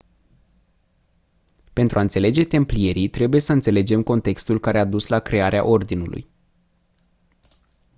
pentru 1.73 1.97
a 1.97 2.01
înțelege 2.01 2.43
templierii 2.43 3.09
trebuie 3.09 3.41
să 3.41 3.51
înțelegem 3.51 4.03
contextul 4.03 4.59
care 4.59 4.79
a 4.79 4.85
dus 4.85 5.07
la 5.07 5.19
crearea 5.19 5.65
ordinului 5.65 6.27